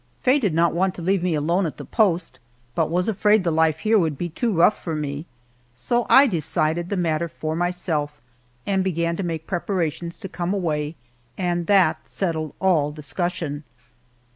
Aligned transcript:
Faye 0.23 0.39
did 0.39 0.55
not 0.55 0.73
want 0.73 0.95
to 0.95 1.01
leave 1.03 1.21
me 1.21 1.35
alone 1.35 1.67
at 1.67 1.77
the 1.77 1.85
post, 1.85 2.39
but 2.73 2.89
was 2.89 3.07
afraid 3.07 3.43
the 3.43 3.51
life 3.51 3.77
here 3.81 3.99
would 3.99 4.17
be 4.17 4.29
too 4.29 4.51
rough 4.51 4.81
for 4.83 4.95
me, 4.95 5.27
so 5.75 6.07
I 6.09 6.25
decided 6.25 6.89
the 6.89 6.97
matter 6.97 7.27
for 7.27 7.55
myself 7.55 8.19
and 8.65 8.83
began 8.83 9.15
to 9.17 9.21
make 9.21 9.45
preparations 9.45 10.17
to 10.17 10.27
come 10.27 10.55
away, 10.55 10.95
and 11.37 11.67
that 11.67 12.07
settled 12.07 12.55
all 12.59 12.91
discussion. 12.91 13.63